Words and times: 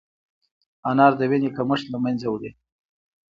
انار 0.89 1.13
د 1.19 1.21
وینې 1.31 1.49
کمښت 1.57 1.85
له 1.93 1.97
منځه 2.03 2.27
وړي. 2.29 2.51